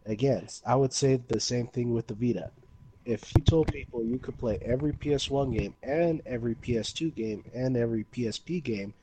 [0.06, 2.52] Again, I would say the same thing with the Vita.
[3.06, 7.76] If you told people you could play every PS1 game and every PS2 game and
[7.76, 8.94] every PSP game,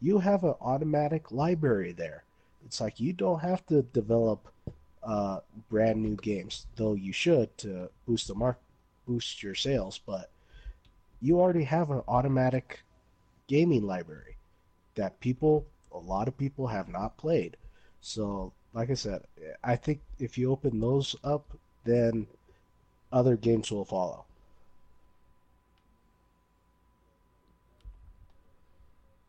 [0.00, 2.24] you have an automatic library there.
[2.66, 4.46] It's like you don't have to develop
[5.02, 8.58] uh, brand new games, though you should to boost the mark,
[9.06, 9.98] boost your sales.
[10.04, 10.30] But
[11.20, 12.80] you already have an automatic
[13.46, 14.36] gaming library
[14.96, 17.56] that people, a lot of people, have not played.
[18.00, 19.22] So like I said,
[19.62, 22.26] I think if you open those up, then
[23.12, 24.26] other games will follow.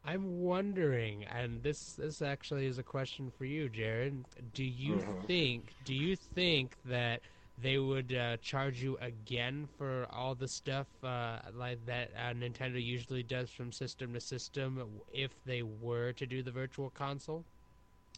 [0.04, 4.26] I'm wondering, and this this actually is a question for you, Jared.
[4.54, 5.28] Do you Mhm.
[5.28, 7.22] think do you think that
[7.58, 12.84] they would uh, charge you again for all the stuff uh, like that uh, Nintendo
[12.84, 17.46] usually does from system to system if they were to do the virtual console?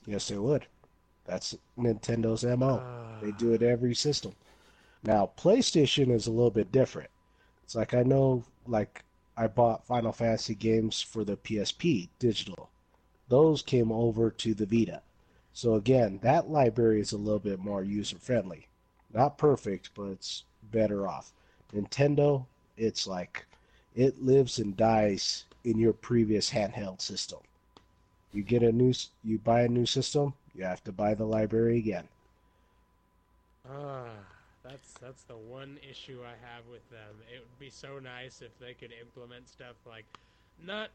[0.06, 0.68] Yes, they would.
[1.26, 2.84] That's Nintendo's MO.
[3.22, 3.66] They do it ah.
[3.66, 4.34] every system.
[5.04, 7.10] Now, PlayStation is a little bit different.
[7.64, 9.04] It's like I know, like
[9.38, 12.70] I bought Final Fantasy games for the PSP digital.
[13.28, 15.02] Those came over to the Vita.
[15.54, 18.68] So again, that library is a little bit more user friendly.
[19.14, 21.34] Not perfect, but it's better off.
[21.74, 22.46] Nintendo,
[22.78, 23.46] it's like
[23.96, 27.40] it lives and dies in your previous handheld system.
[28.34, 31.78] You get a new, you buy a new system, you have to buy the library
[31.78, 32.08] again.
[33.70, 34.10] Ah,
[34.64, 37.16] that's that's the one issue I have with them.
[37.34, 40.06] It would be so nice if they could implement stuff like
[40.66, 40.90] not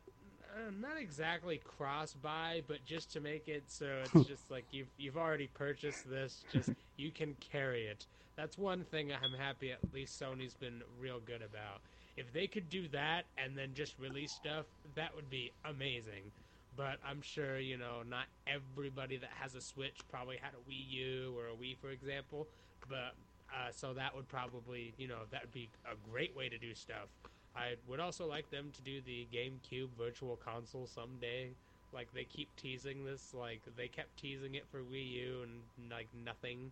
[0.54, 4.90] uh, not exactly cross buy, but just to make it so it's just like you've
[4.98, 8.06] you've already purchased this, just you can carry it.
[8.36, 11.80] That's one thing I'm happy at least Sony's been real good about.
[12.16, 16.32] If they could do that and then just release stuff, that would be amazing.
[16.76, 20.90] But I'm sure, you know, not everybody that has a Switch probably had a Wii
[20.90, 22.46] U or a Wii, for example.
[22.88, 23.14] But
[23.52, 26.74] uh, so that would probably, you know, that would be a great way to do
[26.74, 27.08] stuff.
[27.56, 31.50] I would also like them to do the GameCube Virtual Console someday.
[31.92, 36.06] Like they keep teasing this, like they kept teasing it for Wii U and like
[36.24, 36.70] nothing.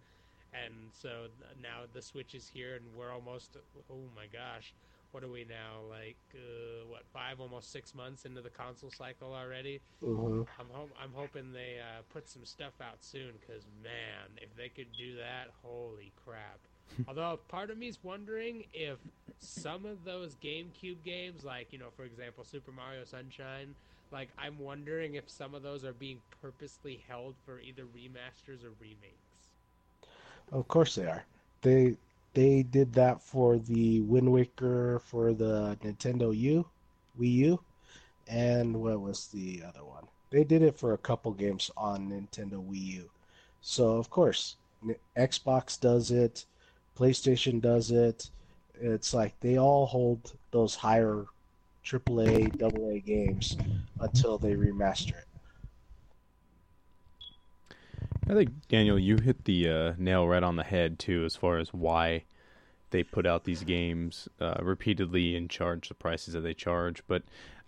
[0.54, 1.26] And so
[1.60, 3.56] now the Switch is here, and we're almost.
[3.90, 4.72] Oh my gosh,
[5.12, 5.82] what are we now?
[5.88, 9.80] Like uh, what five, almost six months into the console cycle already.
[10.00, 14.54] hmm I'm ho- I'm hoping they uh, put some stuff out soon because man, if
[14.56, 16.68] they could do that, holy crap!
[17.06, 18.98] Although part of me is wondering if
[19.38, 23.76] some of those GameCube games, like you know, for example, Super Mario Sunshine,
[24.10, 28.70] like I'm wondering if some of those are being purposely held for either remasters or
[28.80, 29.50] remakes.
[30.52, 31.24] Of course they are.
[31.62, 31.96] They
[32.38, 36.64] they did that for the Wind Waker for the Nintendo U,
[37.18, 37.60] Wii U,
[38.28, 40.04] and what was the other one?
[40.30, 43.10] They did it for a couple games on Nintendo Wii U.
[43.60, 44.54] So of course,
[45.16, 46.44] Xbox does it,
[46.96, 48.30] PlayStation does it.
[48.80, 51.24] It's like they all hold those higher
[51.84, 53.56] AAA, AA games
[53.98, 55.27] until they remaster it.
[58.30, 61.58] I think Daniel, you hit the uh, nail right on the head too, as far
[61.58, 62.24] as why
[62.90, 67.02] they put out these games uh, repeatedly and charge the prices that they charge.
[67.06, 67.22] But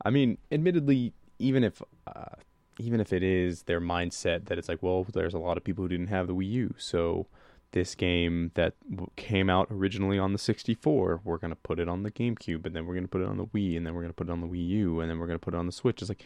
[0.05, 2.37] I mean, admittedly, even if uh,
[2.79, 5.85] even if it is their mindset that it's like, well, there's a lot of people
[5.85, 7.27] who didn't have the Wii U, so
[7.73, 8.75] this game that
[9.17, 12.85] came out originally on the 64, we're gonna put it on the GameCube, and then
[12.85, 14.47] we're gonna put it on the Wii, and then we're gonna put it on the
[14.47, 16.03] Wii U, and then we're gonna put it on the Switch.
[16.03, 16.25] It's like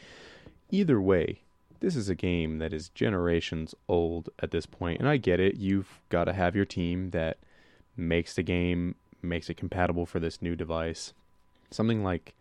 [0.70, 1.42] either way,
[1.80, 5.56] this is a game that is generations old at this point, and I get it.
[5.56, 7.38] You've got to have your team that
[7.96, 11.12] makes the game, makes it compatible for this new device.
[11.70, 12.34] Something like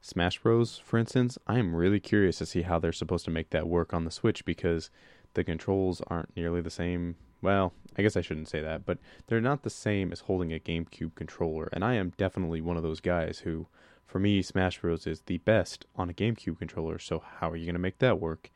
[0.00, 3.50] Smash Bros, for instance, I am really curious to see how they're supposed to make
[3.50, 4.90] that work on the Switch because
[5.34, 7.16] the controls aren't nearly the same.
[7.42, 10.58] Well, I guess I shouldn't say that, but they're not the same as holding a
[10.58, 13.66] GameCube controller, and I am definitely one of those guys who,
[14.06, 16.98] for me, Smash Bros is the best on a GameCube controller.
[16.98, 18.50] So how are you going to make that work?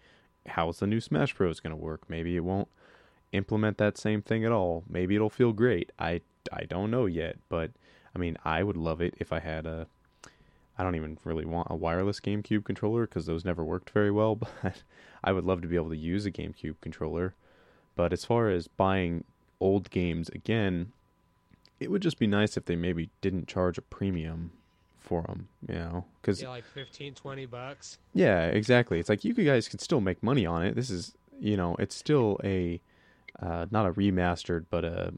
[0.47, 2.03] How's the new Smash Bros going to work?
[2.09, 2.69] Maybe it won't
[3.33, 4.85] implement that same thing at all.
[4.89, 5.91] Maybe it'll feel great.
[5.99, 6.21] I
[6.53, 7.71] I don't know yet, but
[8.15, 9.87] I mean, I would love it if I had a
[10.79, 14.35] I don't even really want a wireless GameCube controller because those never worked very well,
[14.63, 14.83] but
[15.23, 17.35] I would love to be able to use a GameCube controller.
[17.95, 19.25] But as far as buying
[19.61, 20.93] old games again,
[21.79, 24.53] it would just be nice if they maybe didn't charge a premium
[25.03, 26.05] for them, you know?
[26.21, 27.99] Because Yeah, like 15, 20 bucks.
[28.15, 28.99] yeah, exactly.
[28.99, 30.75] It's like you guys can still make money on it.
[30.77, 32.81] This is, you know, it's still a
[33.41, 35.15] uh, not a remastered, but a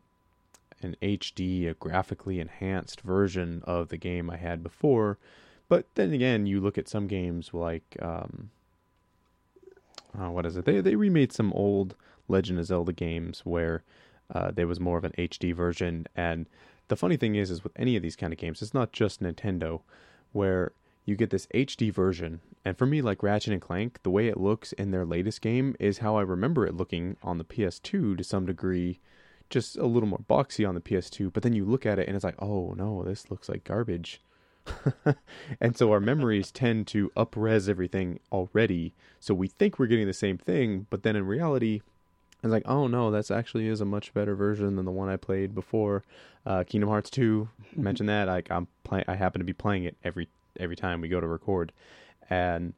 [0.83, 5.19] an HD, a graphically enhanced version of the game I had before.
[5.69, 8.51] But then again, you look at some games like um,
[10.19, 10.65] uh, what is it?
[10.65, 11.97] They they remade some old
[12.29, 13.83] Legend of Zelda games where
[14.35, 16.07] uh, there was more of an HD version.
[16.17, 16.47] And
[16.89, 19.23] the funny thing is, is with any of these kind of games, it's not just
[19.23, 19.81] Nintendo,
[20.33, 20.73] where
[21.05, 22.41] you get this HD version.
[22.65, 25.77] And for me, like Ratchet and Clank, the way it looks in their latest game
[25.79, 29.01] is how I remember it looking on the PS2 to some degree,
[29.51, 31.33] just a little more boxy on the PS2.
[31.33, 34.23] But then you look at it and it's like, oh no, this looks like garbage.
[35.61, 38.95] and so our memories tend to upres everything already.
[39.21, 41.83] So we think we're getting the same thing, but then in reality,
[42.45, 45.17] it's like, oh no, that's actually is a much better version than the one I
[45.17, 46.05] played before.
[46.45, 48.29] Uh, Kingdom Hearts 2, mention that.
[48.29, 50.29] Like I'm play- I happen to be playing it every
[50.59, 51.73] every time we go to record,
[52.31, 52.75] and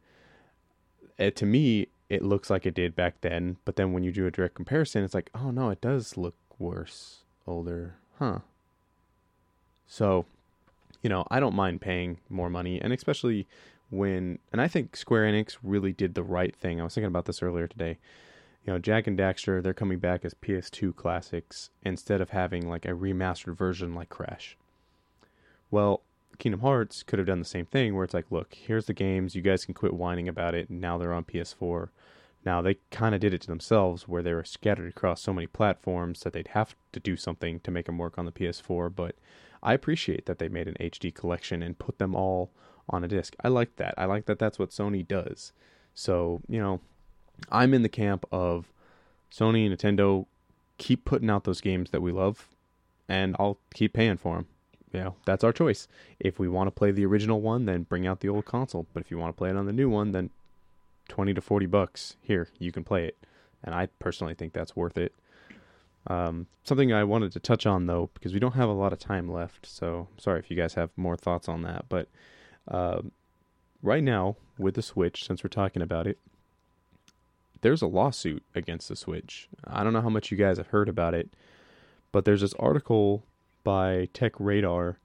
[1.19, 3.57] it, to me, it looks like it did back then.
[3.65, 6.35] But then when you do a direct comparison, it's like, oh no, it does look
[6.59, 8.39] worse, older, huh?
[9.87, 10.27] So,
[11.03, 13.47] you know, I don't mind paying more money, and especially
[13.91, 16.81] when, and I think Square Enix really did the right thing.
[16.81, 17.99] I was thinking about this earlier today.
[18.67, 22.85] You know, Jak and Daxter, they're coming back as PS2 classics instead of having like
[22.85, 24.57] a remastered version like Crash.
[25.71, 26.03] Well,
[26.39, 29.37] Kingdom Hearts could have done the same thing where it's like, look, here's the games,
[29.37, 31.91] you guys can quit whining about it, and now they're on PS4.
[32.45, 35.47] Now they kind of did it to themselves where they were scattered across so many
[35.47, 39.15] platforms that they'd have to do something to make them work on the PS4, but
[39.63, 42.51] I appreciate that they made an HD collection and put them all
[42.89, 43.35] on a disc.
[43.43, 43.95] I like that.
[43.97, 45.53] I like that that's what Sony does.
[45.95, 46.81] So, you know,
[47.51, 48.73] I'm in the camp of
[49.33, 50.27] Sony Nintendo
[50.79, 52.49] keep putting out those games that we love
[53.09, 54.47] and I'll keep paying for them.
[54.93, 55.89] You know, that's our choice.
[56.21, 58.87] If we want to play the original one, then bring out the old console.
[58.93, 60.31] But if you want to play it on the new one, then
[61.09, 62.17] 20 to 40 bucks.
[62.23, 63.17] Here, you can play it.
[63.63, 65.13] And I personally think that's worth it.
[66.07, 68.99] Um, something I wanted to touch on though, because we don't have a lot of
[68.99, 69.67] time left.
[69.67, 71.87] So sorry if you guys have more thoughts on that.
[71.89, 72.09] But
[72.69, 73.13] um,
[73.83, 76.19] right now, with the Switch, since we're talking about it,
[77.61, 79.49] there's a lawsuit against the Switch.
[79.67, 81.31] I don't know how much you guys have heard about it,
[82.13, 83.25] but there's this article
[83.65, 84.99] by Tech Radar,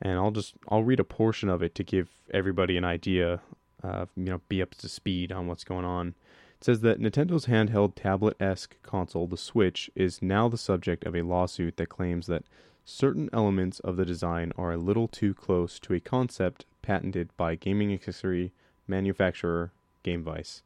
[0.00, 3.40] and I'll just I'll read a portion of it to give everybody an idea,
[3.82, 6.14] uh, you know, be up to speed on what's going on.
[6.60, 11.22] It says that Nintendo's handheld tablet-esque console, the Switch, is now the subject of a
[11.22, 12.44] lawsuit that claims that
[12.84, 17.54] certain elements of the design are a little too close to a concept patented by
[17.54, 18.52] gaming accessory
[18.86, 19.72] manufacturer
[20.04, 20.62] GameVice.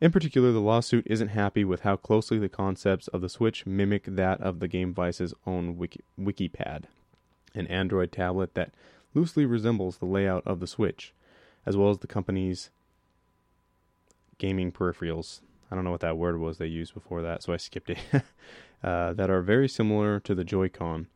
[0.00, 4.04] In particular, the lawsuit isn't happy with how closely the concepts of the Switch mimic
[4.06, 6.84] that of the GameVice's own Wiki- WikiPad,
[7.54, 8.72] an Android tablet that
[9.12, 11.12] loosely resembles the layout of the Switch,
[11.66, 12.70] as well as the company's
[14.38, 15.40] gaming peripherals.
[15.70, 17.98] I don't know what that word was they used before that, so I skipped it.
[18.82, 21.08] uh, that are very similar to the Joy-Con.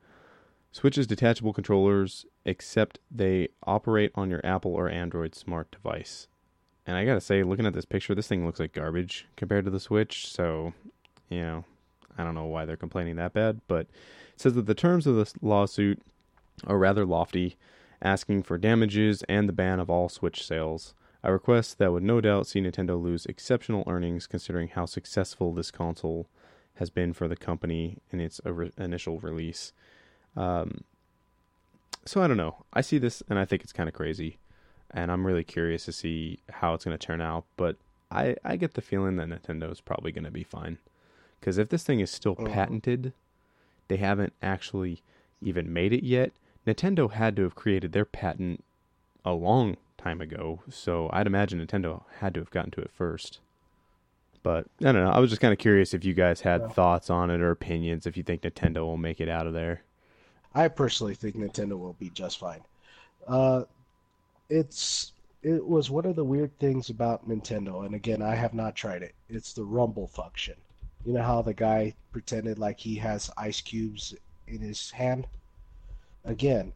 [0.72, 6.26] Switch's detachable controllers, except they operate on your Apple or Android smart device.
[6.86, 9.70] And I gotta say, looking at this picture, this thing looks like garbage compared to
[9.70, 10.28] the Switch.
[10.28, 10.74] So,
[11.28, 11.64] you know,
[12.18, 13.86] I don't know why they're complaining that bad, but
[14.34, 16.00] it says that the terms of this lawsuit
[16.66, 17.56] are rather lofty,
[18.02, 20.94] asking for damages and the ban of all Switch sales.
[21.22, 25.70] A request that would no doubt see Nintendo lose exceptional earnings considering how successful this
[25.70, 26.28] console
[26.74, 28.40] has been for the company in its
[28.76, 29.72] initial release.
[30.36, 30.82] Um,
[32.04, 32.64] so I don't know.
[32.74, 34.38] I see this and I think it's kind of crazy,
[34.90, 37.44] and I'm really curious to see how it's going to turn out.
[37.56, 37.76] But
[38.10, 40.78] I I get the feeling that Nintendo is probably going to be fine,
[41.40, 42.50] because if this thing is still Mhm.
[42.52, 43.12] patented,
[43.88, 45.02] they haven't actually
[45.42, 46.32] even made it yet.
[46.66, 48.64] Nintendo had to have created their patent
[49.24, 53.40] a long time ago, so I'd imagine Nintendo had to have gotten to it first.
[54.42, 55.10] But I don't know.
[55.10, 56.68] I was just kind of curious if you guys had Yeah.
[56.68, 58.06] thoughts on it or opinions.
[58.06, 59.82] If you think Nintendo will make it out of there.
[60.54, 62.60] I personally think Nintendo will be just fine.
[63.26, 63.64] Uh,
[64.48, 68.74] it's it was one of the weird things about Nintendo, and again, I have not
[68.74, 69.14] tried it.
[69.28, 70.54] It's the rumble function.
[71.04, 74.14] You know how the guy pretended like he has ice cubes
[74.46, 75.26] in his hand?
[76.24, 76.72] Again,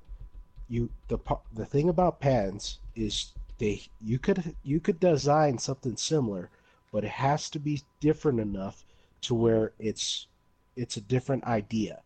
[0.69, 1.19] you the
[1.55, 6.51] the thing about pans is they you could you could design something similar,
[6.93, 8.85] but it has to be different enough
[9.23, 10.27] to where it's
[10.77, 12.03] it's a different idea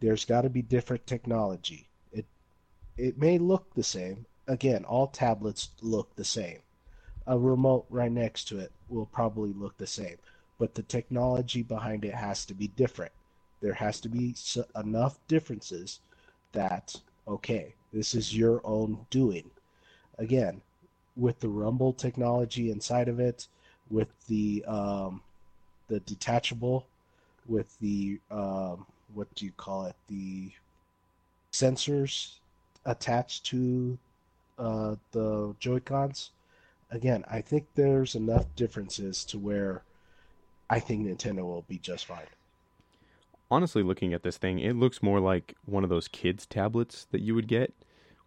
[0.00, 1.88] there's got to be different technology.
[2.12, 2.26] It
[2.96, 4.26] it may look the same.
[4.48, 6.58] Again, all tablets look the same.
[7.26, 10.16] A remote right next to it will probably look the same,
[10.58, 13.12] but the technology behind it has to be different.
[13.60, 14.36] There has to be
[14.76, 16.00] enough differences
[16.52, 16.94] that
[17.26, 19.50] okay, this is your own doing.
[20.18, 20.62] Again,
[21.16, 23.48] with the rumble technology inside of it,
[23.90, 25.22] with the um,
[25.88, 26.86] the detachable,
[27.46, 29.96] with the um, what do you call it?
[30.08, 30.52] The
[31.52, 32.34] sensors
[32.84, 33.98] attached to
[34.58, 36.30] uh, the Joy-Cons.
[36.90, 39.82] Again, I think there's enough differences to where
[40.70, 42.26] I think Nintendo will be just fine.
[43.50, 47.20] honestly looking at this thing, it looks more like one of those kids tablets that
[47.20, 47.72] you would get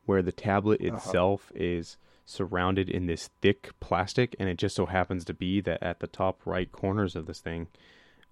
[0.05, 0.95] where the tablet Uh-huh.
[0.95, 5.81] itself is surrounded in this thick plastic and it just so happens to be that
[5.83, 7.67] at the top right corners of this thing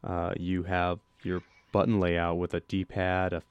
[0.04, 1.42] uh, you have your
[1.72, 3.42] button layout with a d-pad a,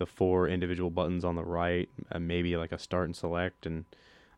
[0.00, 3.84] the four individual buttons on the right uh, maybe like a start and select and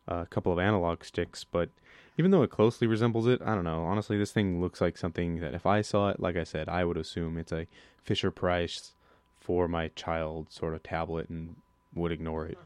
[0.09, 1.71] a couple of analog sticks but
[2.19, 5.41] even though it closely resembles it i don't know honestly this thing looks like something
[5.41, 7.67] that if i saw it like i said i would assume it's a
[8.03, 8.95] Fisher Price
[9.41, 11.57] for my child sort of tablet and
[11.95, 12.59] would ignore it.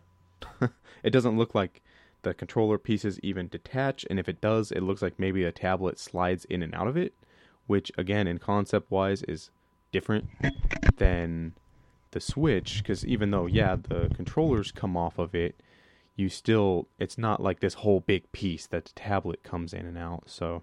[1.03, 1.83] it doesn't look like
[2.23, 5.99] the controller pieces even detach, and if it does, it looks like maybe a tablet
[5.99, 7.15] slides in and out of it,
[7.67, 9.51] which again, in concept wise, is
[9.93, 10.29] different
[10.97, 11.55] than
[12.11, 12.79] the Switch.
[12.79, 15.61] Because even though, yeah, the controllers come off of it,
[16.17, 19.99] you still, it's not like this whole big piece that the tablet comes in and
[19.99, 20.25] out.
[20.27, 20.63] So.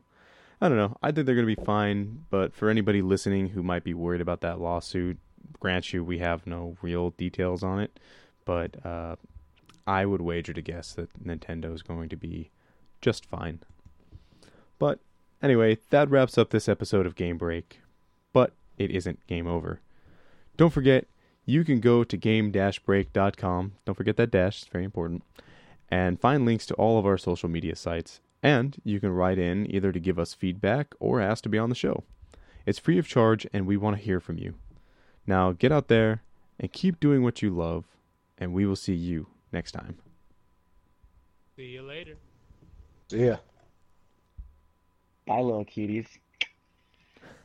[0.61, 0.95] I don't know.
[1.03, 4.21] I think they're going to be fine, but for anybody listening who might be worried
[4.21, 5.17] about that lawsuit,
[5.59, 7.99] grant you we have no real details on it,
[8.45, 9.17] but uh,
[9.85, 12.49] I would wager to guess that Nintendo is going to be
[13.01, 13.59] just fine.
[14.79, 14.99] But
[15.41, 17.81] anyway, that wraps up this episode of Game Break,
[18.31, 19.81] but it isn't game over.
[20.55, 21.07] Don't forget,
[21.45, 23.73] you can go to game-break.com.
[23.85, 25.23] Don't forget that dash, it's very important.
[25.89, 29.73] And find links to all of our social media sites and you can write in
[29.73, 32.03] either to give us feedback or ask to be on the show.
[32.65, 34.55] It's free of charge, and we want to hear from you.
[35.25, 36.21] Now get out there
[36.59, 37.85] and keep doing what you love,
[38.37, 39.97] and we will see you next time.
[41.55, 42.15] See you later.
[43.09, 43.37] See ya.
[45.25, 46.07] Bye, little cuties.